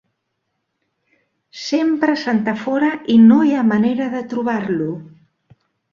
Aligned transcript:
Sempre 1.65 2.15
s'entafora 2.21 2.91
i 3.17 3.21
no 3.27 3.39
hi 3.49 3.53
ha 3.59 3.67
manera 3.75 4.09
de 4.15 4.23
trobar-lo. 4.33 4.89